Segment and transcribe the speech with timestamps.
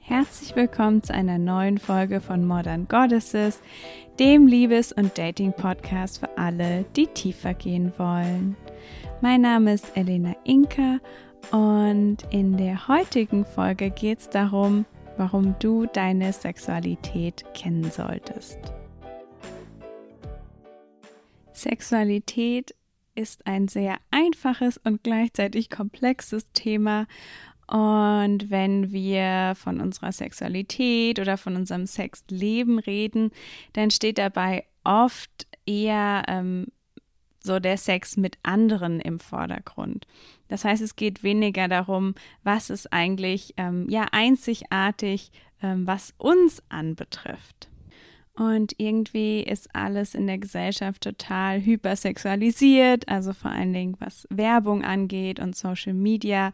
[0.00, 3.60] Herzlich willkommen zu einer neuen Folge von Modern Goddesses,
[4.18, 8.56] dem Liebes- und Dating-Podcast für alle, die tiefer gehen wollen.
[9.20, 10.98] Mein Name ist Elena Inka
[11.52, 14.84] und in der heutigen Folge geht es darum,
[15.16, 18.58] warum du deine Sexualität kennen solltest.
[21.52, 22.74] Sexualität
[23.14, 27.06] ist ein sehr einfaches und gleichzeitig komplexes Thema
[27.66, 33.30] und wenn wir von unserer Sexualität oder von unserem Sexleben reden,
[33.72, 36.66] dann steht dabei oft eher ähm,
[37.42, 40.06] so der Sex mit anderen im Vordergrund.
[40.48, 45.30] Das heißt, es geht weniger darum, was ist eigentlich ähm, ja einzigartig,
[45.62, 47.68] ähm, was uns anbetrifft.
[48.34, 54.84] Und irgendwie ist alles in der Gesellschaft total hypersexualisiert, also vor allen Dingen was Werbung
[54.84, 56.52] angeht und Social Media.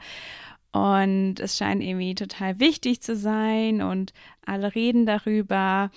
[0.70, 4.12] Und es scheint irgendwie total wichtig zu sein und
[4.46, 5.90] alle reden darüber.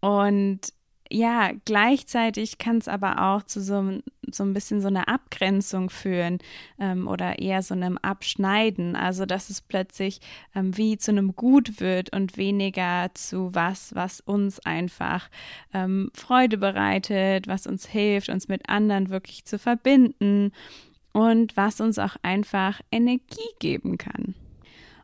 [0.00, 0.72] Und
[1.10, 4.00] ja, gleichzeitig kann es aber auch zu so,
[4.34, 6.38] so ein bisschen so einer Abgrenzung führen
[6.78, 8.96] ähm, oder eher so einem Abschneiden.
[8.96, 10.20] Also, dass es plötzlich
[10.54, 15.28] ähm, wie zu einem Gut wird und weniger zu was, was uns einfach
[15.72, 20.52] ähm, Freude bereitet, was uns hilft, uns mit anderen wirklich zu verbinden
[21.12, 24.34] und was uns auch einfach Energie geben kann.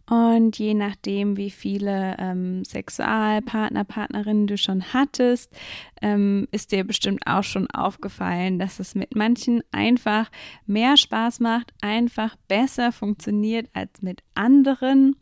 [0.08, 5.52] Und je nachdem, wie viele ähm, Sexualpartner, Partnerinnen du schon hattest,
[6.00, 10.30] ähm, ist dir bestimmt auch schon aufgefallen, dass es mit manchen einfach
[10.64, 15.16] mehr Spaß macht, einfach besser funktioniert als mit anderen.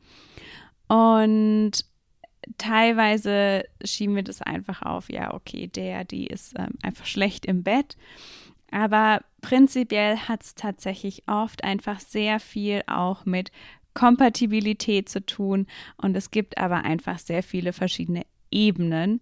[0.87, 1.87] Und
[2.59, 7.63] teilweise schieben wir das einfach auf, ja, okay, der, die ist ähm, einfach schlecht im
[7.63, 7.97] Bett.
[8.71, 13.51] Aber prinzipiell hat es tatsächlich oft einfach sehr viel auch mit
[13.95, 15.67] Kompatibilität zu tun
[15.97, 19.21] und es gibt aber einfach sehr viele verschiedene Ebenen.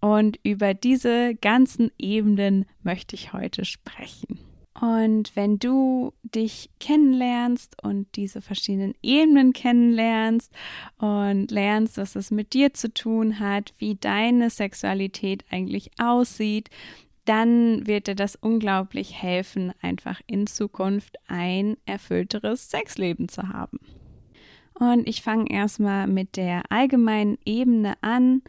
[0.00, 4.38] Und über diese ganzen Ebenen möchte ich heute sprechen.
[4.80, 10.52] Und wenn du dich kennenlernst und diese verschiedenen Ebenen kennenlernst
[10.98, 16.70] und lernst, was es mit dir zu tun hat, wie deine Sexualität eigentlich aussieht,
[17.24, 23.80] dann wird dir das unglaublich helfen, einfach in Zukunft ein erfüllteres Sexleben zu haben.
[24.78, 28.42] Und ich fange erstmal mit der allgemeinen Ebene an,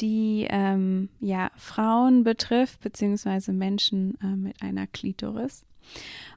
[0.00, 5.64] die ähm, ja Frauen betrifft, beziehungsweise Menschen äh, mit einer Klitoris.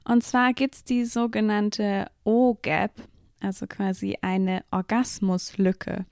[0.04, 2.92] Und zwar gibt es die sogenannte O-Gap
[3.40, 6.06] also quasi eine Orgasmuslücke.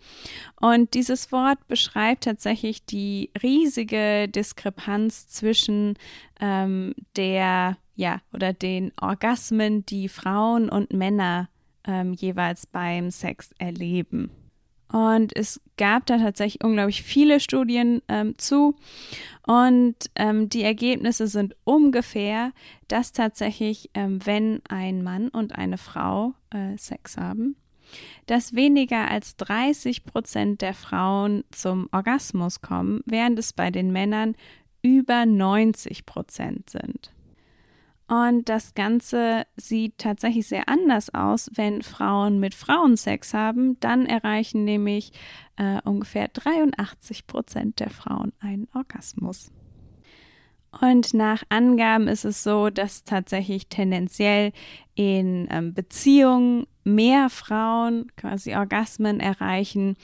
[0.61, 5.95] Und dieses Wort beschreibt tatsächlich die riesige Diskrepanz zwischen
[6.41, 11.49] ähm, der, ja, oder den Orgasmen, die Frauen und Männer
[11.87, 14.31] ähm, jeweils beim Sex erleben.
[14.93, 18.77] Und es gab da tatsächlich unglaublich viele Studien ähm, zu.
[19.45, 22.53] Und ähm, die Ergebnisse sind ungefähr,
[22.87, 27.56] dass tatsächlich, ähm, wenn ein Mann und eine Frau äh, Sex haben,
[28.27, 34.37] dass weniger als 30 Prozent der Frauen zum Orgasmus kommen, während es bei den Männern
[34.83, 37.13] über 90 Prozent sind.
[38.06, 43.81] Und das Ganze sieht tatsächlich sehr anders aus, wenn Frauen mit Frauen Sex haben.
[43.81, 45.12] Dann erreichen nämlich
[45.56, 49.50] äh, ungefähr 83 Prozent der Frauen einen Orgasmus.
[50.81, 54.53] Und nach Angaben ist es so, dass tatsächlich tendenziell
[54.94, 59.97] in ähm, Beziehungen mehr Frauen quasi Orgasmen erreichen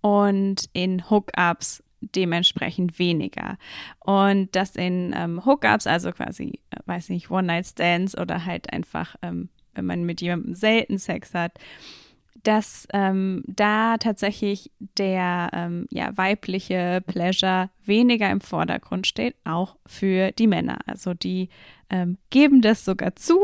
[0.00, 1.82] und in Hookups
[2.14, 3.58] dementsprechend weniger.
[4.00, 9.48] Und das in ähm, Hookups, also quasi, äh, weiß nicht, One-Night-Stands oder halt einfach, ähm,
[9.74, 11.52] wenn man mit jemandem selten Sex hat,
[12.42, 20.30] dass ähm, da tatsächlich der ähm, ja, weibliche Pleasure weniger im Vordergrund steht, auch für
[20.30, 20.78] die Männer.
[20.86, 21.48] Also die
[21.90, 23.38] ähm, geben das sogar zu.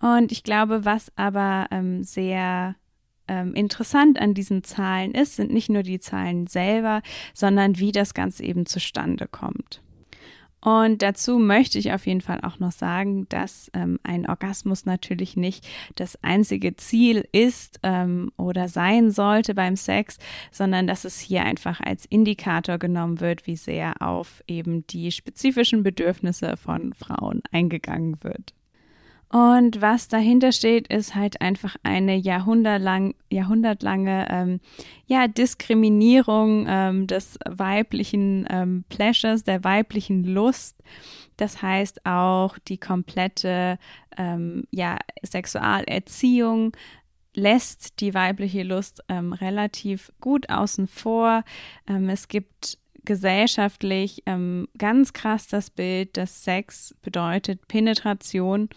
[0.00, 2.76] Und ich glaube, was aber ähm, sehr
[3.28, 8.14] ähm, interessant an diesen Zahlen ist, sind nicht nur die Zahlen selber, sondern wie das
[8.14, 9.80] Ganze eben zustande kommt.
[10.64, 15.36] Und dazu möchte ich auf jeden Fall auch noch sagen, dass ähm, ein Orgasmus natürlich
[15.36, 20.16] nicht das einzige Ziel ist ähm, oder sein sollte beim Sex,
[20.50, 25.82] sondern dass es hier einfach als Indikator genommen wird, wie sehr auf eben die spezifischen
[25.82, 28.54] Bedürfnisse von Frauen eingegangen wird.
[29.34, 34.60] Und was dahinter steht, ist halt einfach eine jahrhundertlang, jahrhundertlange ähm,
[35.06, 40.76] ja, Diskriminierung ähm, des weiblichen ähm, Pleasures, der weiblichen Lust.
[41.36, 43.80] Das heißt auch die komplette
[44.16, 46.70] ähm, ja, Sexualerziehung
[47.34, 51.42] lässt die weibliche Lust ähm, relativ gut außen vor.
[51.88, 54.22] Ähm, es gibt gesellschaftlich
[54.78, 58.70] ganz krass das Bild, dass Sex bedeutet Penetration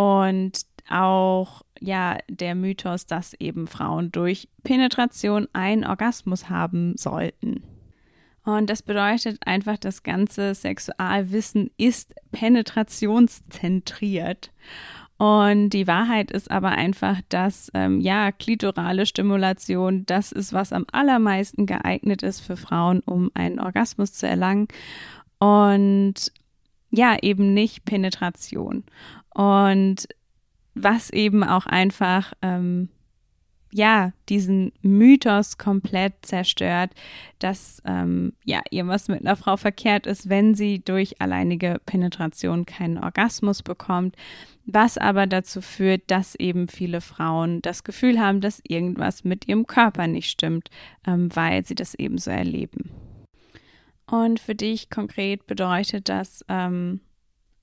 [0.00, 7.62] und auch ja der Mythos, dass eben Frauen durch Penetration einen Orgasmus haben sollten.
[8.42, 14.50] Und das bedeutet einfach, das ganze Sexualwissen ist penetrationszentriert.
[15.18, 20.86] Und die Wahrheit ist aber einfach, dass ähm, ja, klitorale Stimulation das ist, was am
[20.92, 24.68] allermeisten geeignet ist für Frauen, um einen Orgasmus zu erlangen.
[25.38, 26.32] Und
[26.90, 28.84] ja, eben nicht Penetration.
[29.34, 30.08] Und
[30.74, 32.88] was eben auch einfach ähm,
[33.72, 36.90] ja, diesen Mythos komplett zerstört,
[37.38, 42.98] dass ähm, ja, irgendwas mit einer Frau verkehrt ist, wenn sie durch alleinige Penetration keinen
[42.98, 44.16] Orgasmus bekommt,
[44.66, 49.66] was aber dazu führt, dass eben viele Frauen das Gefühl haben, dass irgendwas mit ihrem
[49.66, 50.68] Körper nicht stimmt,
[51.06, 52.90] ähm, weil sie das eben so erleben.
[54.06, 57.00] Und für dich konkret bedeutet das, ähm,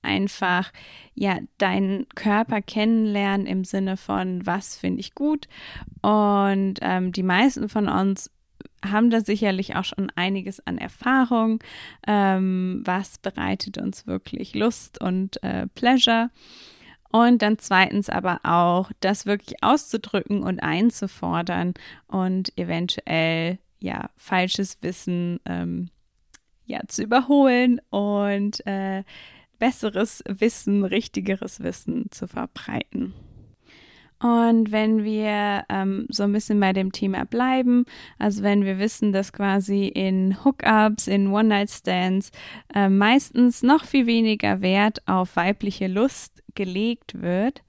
[0.02, 0.72] einfach
[1.14, 5.48] ja deinen Körper kennenlernen im Sinne von was finde ich gut
[6.02, 8.30] und ähm, die meisten von uns
[8.84, 11.62] haben da sicherlich auch schon einiges an Erfahrung,
[12.06, 16.30] ähm, was bereitet uns wirklich Lust und äh, Pleasure.
[17.10, 21.74] Und dann zweitens aber auch, das wirklich auszudrücken und einzufordern
[22.06, 25.88] und eventuell ja falsches Wissen ähm,
[26.66, 29.04] ja zu überholen und äh,
[29.58, 33.14] besseres Wissen, richtigeres Wissen zu verbreiten.
[34.20, 37.84] Und wenn wir ähm, so ein bisschen bei dem Thema bleiben,
[38.18, 42.32] also wenn wir wissen, dass quasi in Hookups, in One-Night-Stands
[42.74, 47.62] äh, meistens noch viel weniger Wert auf weibliche Lust gelegt wird,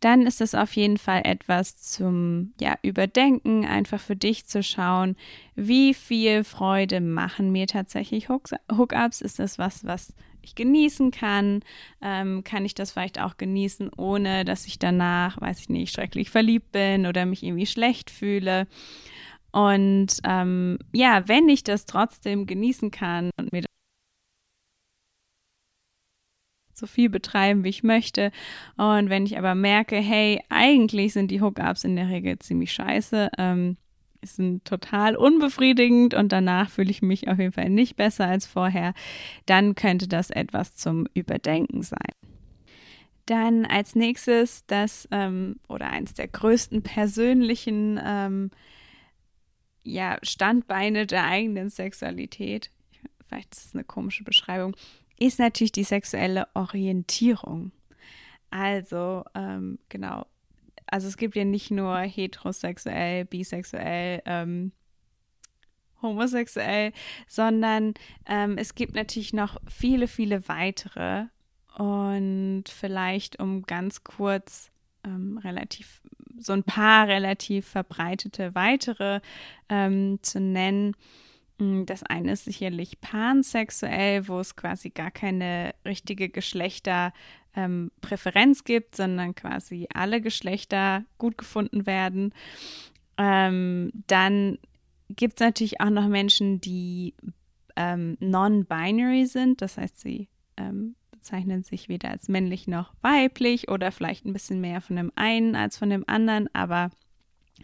[0.00, 5.16] dann ist es auf jeden Fall etwas zum ja, Überdenken, einfach für dich zu schauen,
[5.54, 9.20] wie viel Freude machen mir tatsächlich Hookups?
[9.22, 10.12] Ist das was, was
[10.42, 11.60] ich genießen kann,
[12.00, 16.30] ähm, kann ich das vielleicht auch genießen, ohne dass ich danach, weiß ich nicht, schrecklich
[16.30, 18.66] verliebt bin oder mich irgendwie schlecht fühle.
[19.52, 23.64] Und ähm, ja, wenn ich das trotzdem genießen kann und mir
[26.82, 28.32] so viel betreiben, wie ich möchte.
[28.76, 33.30] Und wenn ich aber merke, hey, eigentlich sind die Hookups in der Regel ziemlich scheiße,
[33.38, 33.76] ähm,
[34.22, 38.94] sind total unbefriedigend und danach fühle ich mich auf jeden Fall nicht besser als vorher,
[39.46, 41.98] dann könnte das etwas zum Überdenken sein.
[43.26, 48.50] Dann als nächstes das ähm, oder eins der größten persönlichen ähm,
[49.84, 52.70] ja, Standbeine der eigenen Sexualität,
[53.26, 54.76] vielleicht ist es eine komische Beschreibung,
[55.18, 57.72] ist natürlich die sexuelle Orientierung.
[58.50, 60.26] Also ähm, genau,
[60.92, 64.72] also es gibt ja nicht nur heterosexuell, bisexuell, ähm,
[66.02, 66.92] homosexuell,
[67.26, 67.94] sondern
[68.26, 71.24] ähm, es gibt natürlich noch viele, viele weitere.
[71.78, 74.70] Und vielleicht um ganz kurz
[75.04, 76.02] ähm, relativ
[76.38, 79.20] so ein paar relativ verbreitete weitere
[79.70, 80.94] ähm, zu nennen.
[81.58, 87.12] Hm, das eine ist sicherlich pansexuell, wo es quasi gar keine richtige Geschlechter
[87.54, 87.90] ähm,
[88.64, 92.34] gibt, sondern quasi alle Geschlechter gut gefunden werden.
[93.18, 94.58] Ähm, dann
[95.08, 97.14] gibt es natürlich auch noch Menschen, die
[97.76, 103.92] ähm, non-binary sind, das heißt, sie ähm, bezeichnen sich weder als männlich noch weiblich oder
[103.92, 106.90] vielleicht ein bisschen mehr von dem einen als von dem anderen, aber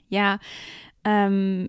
[0.09, 0.39] ja,
[1.05, 1.69] ähm,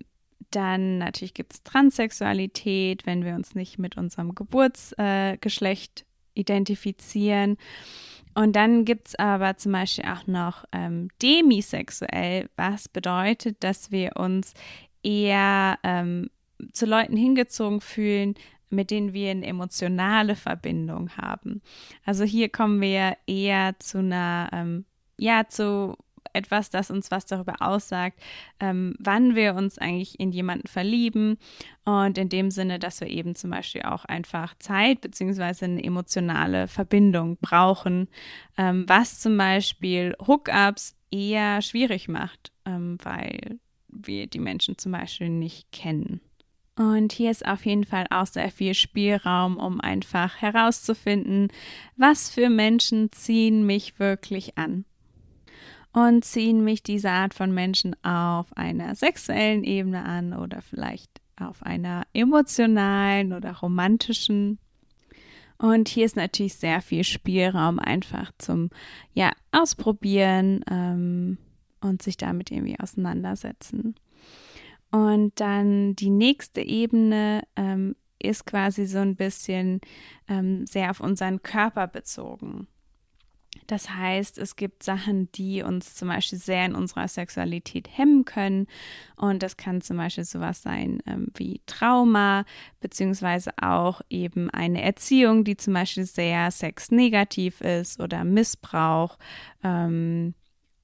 [0.50, 7.56] dann natürlich gibt es Transsexualität, wenn wir uns nicht mit unserem Geburtsgeschlecht äh, identifizieren.
[8.34, 14.16] Und dann gibt es aber zum Beispiel auch noch ähm, demisexuell, was bedeutet, dass wir
[14.16, 14.54] uns
[15.02, 16.30] eher ähm,
[16.72, 18.34] zu Leuten hingezogen fühlen,
[18.68, 21.60] mit denen wir eine emotionale Verbindung haben.
[22.04, 24.84] Also hier kommen wir eher zu einer, ähm,
[25.18, 25.96] ja, zu
[26.32, 28.18] etwas, das uns was darüber aussagt,
[28.60, 31.38] ähm, wann wir uns eigentlich in jemanden verlieben
[31.84, 36.68] und in dem Sinne, dass wir eben zum Beispiel auch einfach Zeit beziehungsweise eine emotionale
[36.68, 38.08] Verbindung brauchen,
[38.56, 43.58] ähm, was zum Beispiel Hookups eher schwierig macht, ähm, weil
[43.88, 46.20] wir die Menschen zum Beispiel nicht kennen.
[46.76, 51.48] Und hier ist auf jeden Fall auch sehr viel Spielraum, um einfach herauszufinden,
[51.96, 54.86] was für Menschen ziehen mich wirklich an.
[55.92, 61.62] Und ziehen mich diese Art von Menschen auf einer sexuellen Ebene an oder vielleicht auf
[61.62, 64.58] einer emotionalen oder romantischen.
[65.58, 68.70] Und hier ist natürlich sehr viel Spielraum einfach zum
[69.12, 71.38] ja, Ausprobieren ähm,
[71.80, 73.96] und sich damit irgendwie auseinandersetzen.
[74.90, 79.80] Und dann die nächste Ebene ähm, ist quasi so ein bisschen
[80.28, 82.66] ähm, sehr auf unseren Körper bezogen.
[83.70, 88.66] Das heißt, es gibt Sachen, die uns zum Beispiel sehr in unserer Sexualität hemmen können.
[89.14, 92.44] Und das kann zum Beispiel sowas sein ähm, wie Trauma,
[92.80, 99.18] beziehungsweise auch eben eine Erziehung, die zum Beispiel sehr sexnegativ ist oder Missbrauch
[99.62, 100.34] ähm,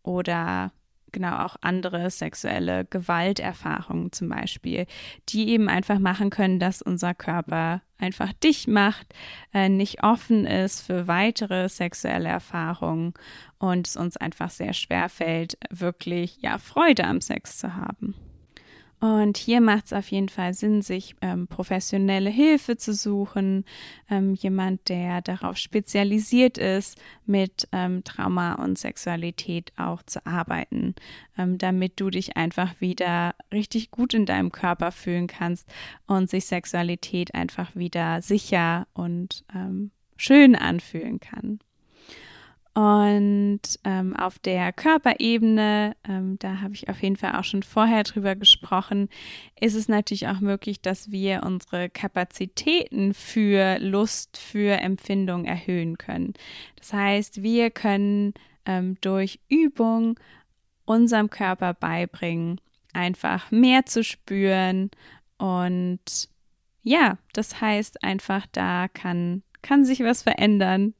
[0.04, 0.70] oder
[1.16, 4.86] genau auch andere sexuelle Gewalterfahrungen zum Beispiel,
[5.30, 9.06] die eben einfach machen können, dass unser Körper einfach dicht macht,
[9.54, 13.14] äh, nicht offen ist für weitere sexuelle Erfahrungen
[13.58, 18.14] und es uns einfach sehr schwer fällt, wirklich ja Freude am Sex zu haben.
[18.98, 23.64] Und hier macht es auf jeden Fall Sinn, sich ähm, professionelle Hilfe zu suchen,
[24.08, 30.94] ähm, jemand, der darauf spezialisiert ist, mit ähm, Trauma und Sexualität auch zu arbeiten,
[31.36, 35.68] ähm, damit du dich einfach wieder richtig gut in deinem Körper fühlen kannst
[36.06, 41.58] und sich Sexualität einfach wieder sicher und ähm, schön anfühlen kann.
[42.76, 48.02] Und ähm, auf der Körperebene, ähm, da habe ich auf jeden Fall auch schon vorher
[48.02, 49.08] drüber gesprochen,
[49.58, 56.34] ist es natürlich auch möglich, dass wir unsere Kapazitäten für Lust, für Empfindung erhöhen können.
[56.76, 58.34] Das heißt, wir können
[58.66, 60.20] ähm, durch Übung
[60.84, 62.60] unserem Körper beibringen,
[62.92, 64.90] einfach mehr zu spüren.
[65.38, 66.28] Und
[66.82, 70.92] ja, das heißt einfach, da kann, kann sich was verändern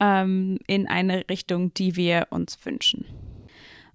[0.00, 3.04] ähm, in eine Richtung, die wir uns wünschen.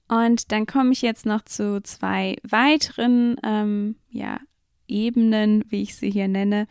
[0.07, 4.39] Und dann komme ich jetzt noch zu zwei weiteren ähm, ja,
[4.87, 6.67] Ebenen, wie ich sie hier nenne,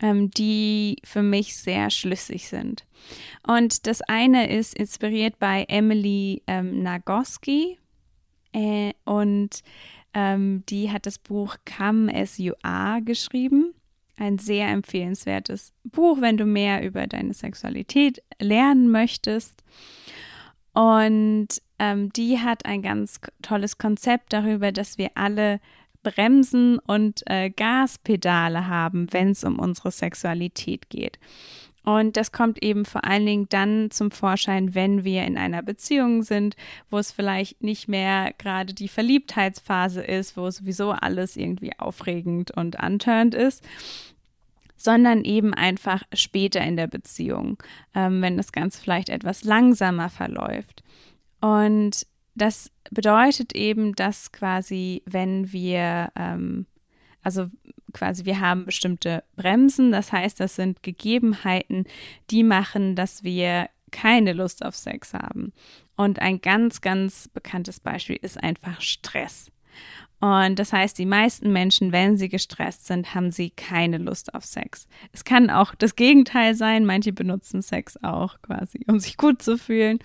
[0.00, 2.84] ähm, die für mich sehr schlüssig sind.
[3.46, 7.78] Und das eine ist inspiriert bei Emily ähm, Nagoski
[8.52, 9.62] äh, und
[10.12, 13.74] ähm, die hat das Buch Come As You Are geschrieben
[14.16, 19.62] ein sehr empfehlenswertes Buch, wenn du mehr über deine Sexualität lernen möchtest.
[20.72, 25.60] Und ähm, die hat ein ganz tolles Konzept darüber, dass wir alle
[26.02, 31.18] Bremsen und äh, Gaspedale haben, wenn es um unsere Sexualität geht.
[31.84, 36.22] Und das kommt eben vor allen Dingen dann zum Vorschein, wenn wir in einer Beziehung
[36.22, 36.56] sind,
[36.90, 42.80] wo es vielleicht nicht mehr gerade die Verliebtheitsphase ist, wo sowieso alles irgendwie aufregend und
[42.80, 43.62] antörend ist,
[44.78, 47.62] sondern eben einfach später in der Beziehung,
[47.94, 50.82] ähm, wenn das Ganze vielleicht etwas langsamer verläuft.
[51.40, 56.66] Und das bedeutet eben, dass quasi, wenn wir ähm,
[57.22, 57.46] also
[57.94, 61.84] quasi, wir haben bestimmte Bremsen, das heißt, das sind Gegebenheiten,
[62.30, 65.52] die machen, dass wir keine Lust auf Sex haben.
[65.96, 69.50] Und ein ganz, ganz bekanntes Beispiel ist einfach Stress.
[70.24, 74.42] Und das heißt, die meisten Menschen, wenn sie gestresst sind, haben sie keine Lust auf
[74.42, 74.88] Sex.
[75.12, 76.86] Es kann auch das Gegenteil sein.
[76.86, 79.98] Manche benutzen Sex auch quasi, um sich gut zu fühlen.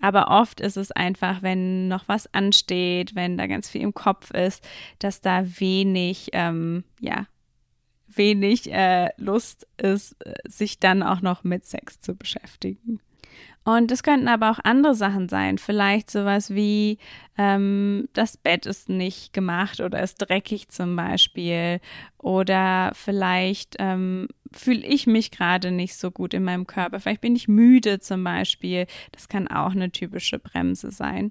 [0.00, 4.30] Aber oft ist es einfach, wenn noch was ansteht, wenn da ganz viel im Kopf
[4.30, 4.66] ist,
[4.98, 7.26] dass da wenig, ähm, ja,
[8.08, 13.00] wenig äh, Lust ist, äh, sich dann auch noch mit Sex zu beschäftigen.
[13.64, 15.58] Und es könnten aber auch andere Sachen sein.
[15.58, 16.98] Vielleicht sowas wie
[17.36, 21.80] ähm, das Bett ist nicht gemacht oder ist dreckig zum Beispiel.
[22.18, 27.00] Oder vielleicht ähm, fühle ich mich gerade nicht so gut in meinem Körper.
[27.00, 28.86] Vielleicht bin ich müde zum Beispiel.
[29.12, 31.30] Das kann auch eine typische Bremse sein.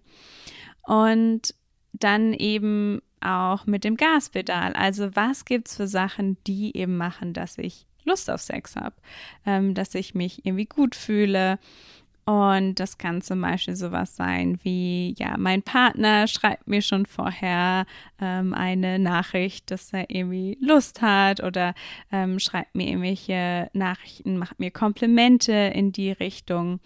[0.83, 1.55] Und
[1.93, 4.73] dann eben auch mit dem Gaspedal.
[4.73, 8.95] Also was gibt es für Sachen, die eben machen, dass ich Lust auf Sex habe,
[9.45, 11.59] ähm, dass ich mich irgendwie gut fühle
[12.29, 17.87] und das kann zum Beispiel sowas sein wie, ja, mein Partner schreibt mir schon vorher
[18.21, 21.73] ähm, eine Nachricht, dass er irgendwie Lust hat oder
[22.11, 26.79] ähm, schreibt mir irgendwelche Nachrichten, macht mir Komplimente in die Richtung.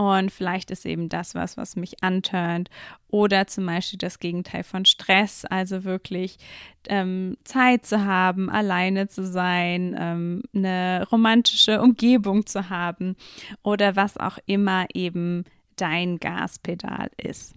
[0.00, 2.70] Und vielleicht ist eben das was, was mich antörnt.
[3.08, 6.38] Oder zum Beispiel das Gegenteil von Stress, also wirklich
[6.88, 13.14] ähm, Zeit zu haben, alleine zu sein, ähm, eine romantische Umgebung zu haben
[13.62, 15.44] oder was auch immer eben
[15.76, 17.54] dein Gaspedal ist.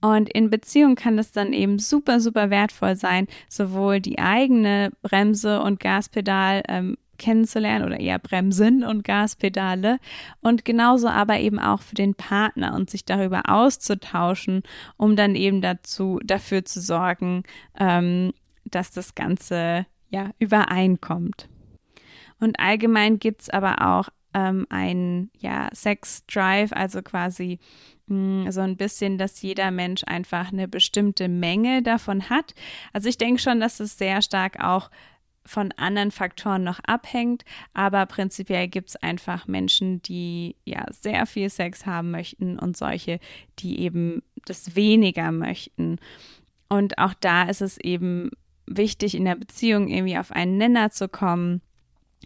[0.00, 5.62] Und in Beziehung kann es dann eben super, super wertvoll sein, sowohl die eigene Bremse
[5.62, 9.98] und Gaspedal ähm, kennenzulernen oder eher Bremsen und Gaspedale
[10.40, 14.62] und genauso aber eben auch für den Partner und sich darüber auszutauschen,
[14.96, 17.42] um dann eben dazu dafür zu sorgen,
[17.78, 18.32] ähm,
[18.64, 21.48] dass das Ganze ja übereinkommt.
[22.40, 27.58] Und allgemein gibt es aber auch ähm, ein ja, Sex Drive, also quasi
[28.06, 32.54] mh, hm, so ein bisschen, dass jeder Mensch einfach eine bestimmte Menge davon hat.
[32.92, 34.90] Also ich denke schon, dass es sehr stark auch
[35.48, 41.48] von anderen Faktoren noch abhängt, aber prinzipiell gibt es einfach Menschen, die ja sehr viel
[41.48, 43.18] Sex haben möchten und solche,
[43.58, 45.98] die eben das weniger möchten.
[46.68, 48.30] Und auch da ist es eben
[48.66, 51.62] wichtig, in der Beziehung irgendwie auf einen Nenner zu kommen.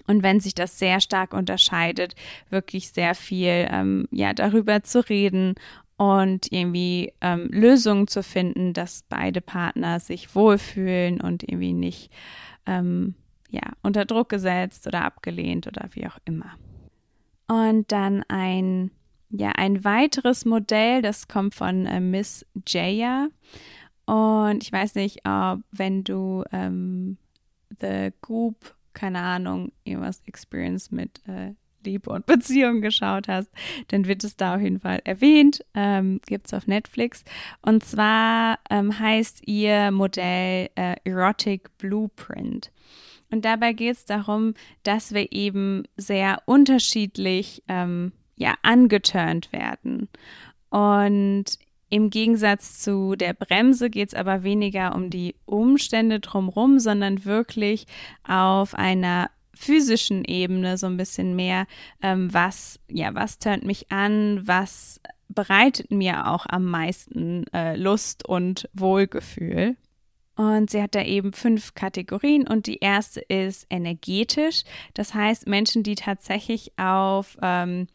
[0.09, 2.17] Und wenn sich das sehr stark unterscheidet,
[2.51, 5.55] wirklich sehr viel ähm, ja darüber zu reden
[5.97, 12.11] und irgendwie ähm, Lösungen zu finden, dass beide Partner sich wohlfühlen und irgendwie nicht
[12.67, 13.15] ähm,
[13.51, 16.53] ja, unter Druck gesetzt oder abgelehnt oder wie auch immer.
[17.49, 18.91] Und dann ein,
[19.31, 23.29] ja, ein weiteres Modell, das kommt von äh, Miss Jaya.
[24.07, 27.19] Und ich weiß nicht, ob wenn du ähm,
[27.81, 33.51] The Group, keine Ahnung, irgendwas Experience mit äh, Liebe und Beziehung geschaut hast,
[33.89, 35.65] dann wird es da auf jeden Fall erwähnt.
[35.75, 37.25] Ähm, Gibt es auf Netflix.
[37.63, 42.71] Und zwar ähm, heißt ihr Modell äh, Erotic Blueprint.
[43.31, 50.09] Und dabei geht es darum, dass wir eben sehr unterschiedlich ähm, ja, angeturnt werden.
[50.69, 51.59] Und
[51.93, 57.87] im Gegensatz zu der Bremse geht es aber weniger um die Umstände drumherum, sondern wirklich
[58.27, 61.67] auf einer physischen Ebene so ein bisschen mehr,
[62.03, 68.29] ähm, was, ja, was tönt mich an, was bereitet mir auch am meisten äh, Lust
[68.29, 69.77] und Wohlgefühl.
[70.35, 74.65] Und sie hat da eben fünf Kategorien und die erste ist energetisch.
[74.95, 77.87] Das heißt Menschen, die tatsächlich auf ähm,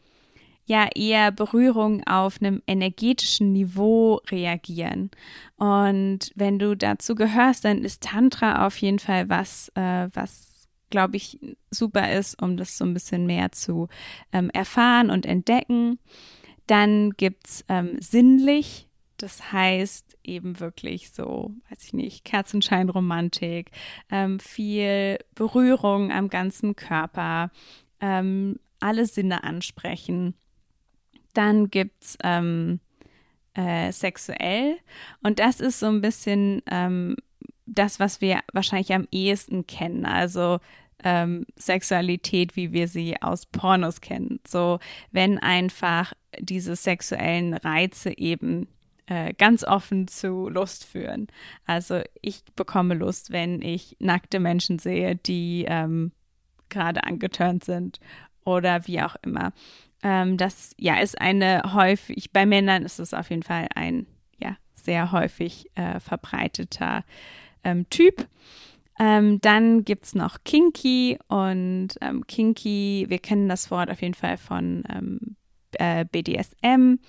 [0.65, 5.09] ja eher Berührung auf einem energetischen Niveau reagieren.
[5.55, 10.56] Und wenn du dazu gehörst, dann ist Tantra auf jeden Fall was, äh, was
[10.89, 11.39] glaube ich,
[11.71, 13.87] super ist, um das so ein bisschen mehr zu
[14.31, 15.99] ähm, erfahren und entdecken.
[16.67, 23.71] Dann gibt es ähm, sinnlich, das heißt eben wirklich so, weiß ich nicht, Kerzenscheinromantik,
[24.11, 27.51] ähm, viel Berührung am ganzen Körper,
[28.01, 30.35] ähm, alle Sinne ansprechen.
[31.33, 32.79] Dann gibt es ähm,
[33.53, 34.77] äh, sexuell
[35.23, 37.15] und das ist so ein bisschen ähm,
[37.67, 40.05] das, was wir wahrscheinlich am ehesten kennen.
[40.05, 40.59] Also
[41.03, 44.39] ähm, Sexualität, wie wir sie aus Pornos kennen.
[44.47, 44.79] So,
[45.11, 48.67] wenn einfach diese sexuellen Reize eben
[49.05, 51.27] äh, ganz offen zu Lust führen.
[51.65, 56.11] Also ich bekomme Lust, wenn ich nackte Menschen sehe, die ähm,
[56.69, 57.99] gerade angeturnt sind
[58.43, 59.53] oder wie auch immer.
[60.03, 64.07] Ähm, das ja ist eine häufig, bei Männern ist es auf jeden Fall ein
[64.39, 67.03] ja sehr häufig äh, verbreiteter
[67.67, 68.27] ähm, Typ.
[68.99, 74.15] Ähm, dann gibt es noch Kinky und ähm, Kinky, wir kennen das Wort auf jeden
[74.15, 75.35] Fall von ähm,
[75.73, 76.99] äh, BDSM.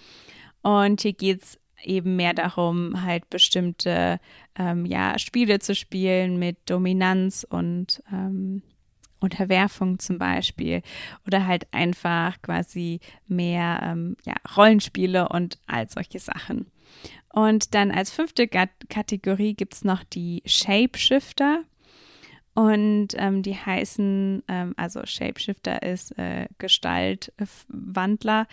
[0.60, 4.20] Und hier geht es eben mehr darum, halt bestimmte
[4.58, 8.62] ähm, ja, Spiele zu spielen mit Dominanz und ähm,
[9.20, 10.82] Unterwerfung zum Beispiel
[11.26, 16.66] oder halt einfach quasi mehr ähm, ja, Rollenspiele und all solche Sachen.
[17.32, 21.62] Und dann als fünfte Kategorie gibt es noch die Shapeshifter.
[22.54, 28.48] Und ähm, die heißen, ähm, also Shapeshifter ist äh, Gestaltwandler,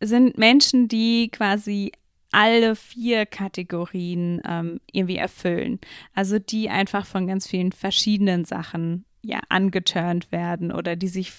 [0.00, 1.92] sind Menschen, die quasi
[2.30, 5.80] alle vier Kategorien ähm, irgendwie erfüllen.
[6.14, 11.32] Also die einfach von ganz vielen verschiedenen Sachen ja angeturnt werden oder die sich,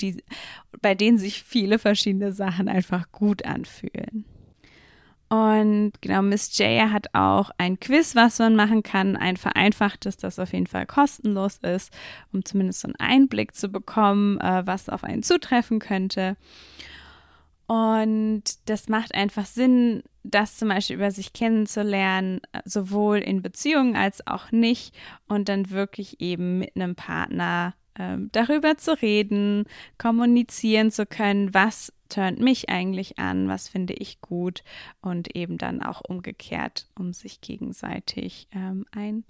[0.00, 0.22] die,
[0.80, 4.24] bei denen sich viele verschiedene Sachen einfach gut anfühlen.
[5.28, 10.38] Und genau, Miss Jaya hat auch ein Quiz, was man machen kann, ein vereinfachtes, das
[10.38, 11.92] auf jeden Fall kostenlos ist,
[12.32, 16.36] um zumindest so einen Einblick zu bekommen, äh, was auf einen zutreffen könnte.
[17.66, 24.26] Und das macht einfach Sinn, das zum Beispiel über sich kennenzulernen, sowohl in Beziehungen als
[24.26, 24.94] auch nicht
[25.28, 29.64] und dann wirklich eben mit einem Partner ähm, darüber zu reden,
[29.98, 34.62] kommunizieren zu können, was turnt mich eigentlich an, was finde ich gut
[35.00, 39.24] und eben dann auch umgekehrt, um sich gegenseitig ähm, ein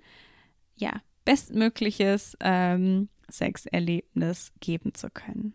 [0.76, 0.92] ja
[1.24, 5.54] bestmögliches ähm, Sexerlebnis geben zu können.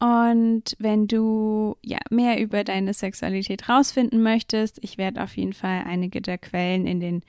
[0.00, 5.84] Und wenn du ja mehr über deine Sexualität rausfinden möchtest, ich werde auf jeden Fall
[5.86, 7.22] einige der Quellen in den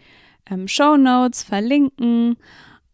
[0.50, 2.38] ähm, Show Notes verlinken.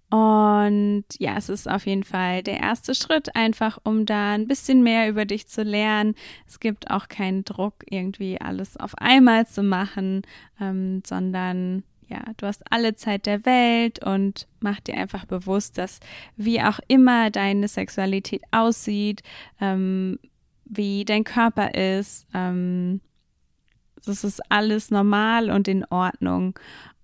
[0.09, 4.81] Und ja, es ist auf jeden Fall der erste Schritt, einfach um da ein bisschen
[4.81, 6.15] mehr über dich zu lernen.
[6.47, 10.23] Es gibt auch keinen Druck, irgendwie alles auf einmal zu machen,
[10.59, 15.99] ähm, sondern ja, du hast alle Zeit der Welt und mach dir einfach bewusst, dass
[16.35, 19.21] wie auch immer deine Sexualität aussieht,
[19.61, 20.17] ähm,
[20.65, 23.01] wie dein Körper ist, ähm,
[24.05, 26.57] das ist alles normal und in Ordnung.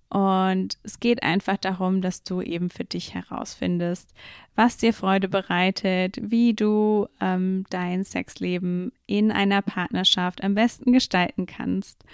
[0.08, 4.14] Und es geht einfach darum, dass du eben für dich herausfindest,
[4.54, 11.46] was dir Freude bereitet, wie du ähm, dein Sexleben in einer Partnerschaft am besten gestalten
[11.46, 12.04] kannst,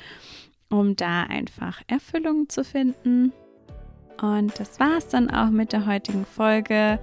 [0.71, 3.33] um da einfach Erfüllung zu finden.
[4.21, 6.99] Und das war es dann auch mit der heutigen Folge.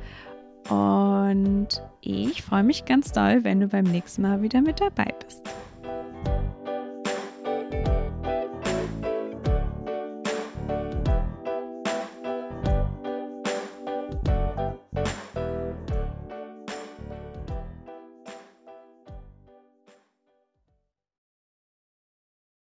[0.69, 1.67] Und
[2.01, 5.43] ich freue mich ganz doll, wenn du beim nächsten Mal wieder mit dabei bist.